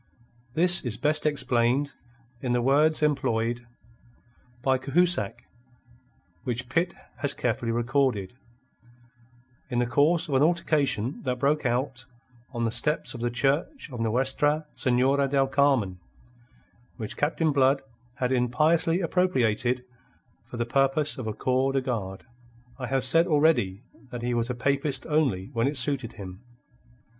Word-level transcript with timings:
This 0.55 0.83
is 0.83 0.97
best 0.97 1.27
explained 1.27 1.93
in 2.41 2.53
the 2.53 2.61
words 2.63 3.03
employed 3.03 3.67
by 4.63 4.79
Cahusac 4.79 5.43
which 6.43 6.69
Pitt 6.69 6.95
has 7.19 7.35
carefully 7.35 7.71
recorded 7.71 8.33
in 9.69 9.77
the 9.77 9.85
course 9.85 10.27
of 10.27 10.33
an 10.33 10.41
altercation 10.41 11.21
that 11.21 11.37
broke 11.37 11.67
out 11.67 12.07
on 12.51 12.63
the 12.63 12.71
steps 12.71 13.13
of 13.13 13.21
the 13.21 13.29
Church 13.29 13.91
of 13.91 13.99
Nuestra 13.99 14.65
Senora 14.73 15.27
del 15.27 15.45
Carmen, 15.47 15.99
which 16.97 17.15
Captain 17.15 17.51
Blood 17.51 17.83
had 18.15 18.31
impiously 18.31 19.01
appropriated 19.01 19.85
for 20.47 20.57
the 20.57 20.65
purpose 20.65 21.19
of 21.19 21.27
a 21.27 21.33
corps 21.35 21.73
de 21.73 21.81
garde. 21.81 22.25
I 22.79 22.87
have 22.87 23.05
said 23.05 23.27
already 23.27 23.83
that 24.09 24.23
he 24.23 24.33
was 24.33 24.49
a 24.49 24.55
papist 24.55 25.05
only 25.05 25.51
when 25.53 25.67
it 25.67 25.77
suited 25.77 26.13
him. 26.13 26.41